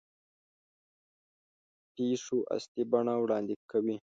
پېښو 1.95 2.37
اصلي 2.57 2.83
بڼه 2.91 3.13
وړاندې 3.19 3.55
کوي. 3.71 3.97